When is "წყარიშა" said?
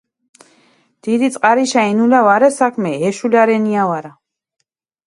1.35-1.83